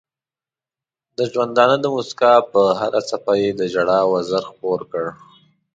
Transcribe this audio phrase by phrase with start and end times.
[1.17, 5.05] د ژوندانه د مسکا پر هره څپه یې د ژړا وزر خپور کړ.